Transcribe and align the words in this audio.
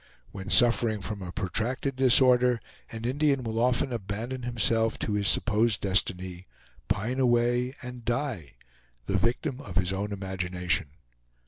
When 0.31 0.49
suffering 0.49 1.01
from 1.01 1.21
a 1.21 1.31
protracted 1.31 1.95
disorder, 1.95 2.59
an 2.91 3.05
Indian 3.05 3.43
will 3.43 3.59
often 3.59 3.93
abandon 3.93 4.41
himself 4.41 4.97
to 4.97 5.13
his 5.13 5.27
supposed 5.27 5.81
destiny, 5.81 6.47
pine 6.87 7.19
away 7.19 7.75
and 7.83 8.03
die, 8.03 8.55
the 9.05 9.19
victim 9.19 9.61
of 9.61 9.75
his 9.75 9.93
own 9.93 10.11
imagination. 10.11 10.87